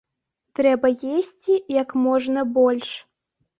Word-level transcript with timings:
Трэба 0.59 0.91
есці 1.19 1.53
як 1.83 1.95
можна 2.09 2.47
больш. 2.59 2.89